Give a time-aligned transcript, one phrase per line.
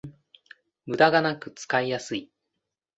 [0.87, 2.31] ムダがなく使いやすい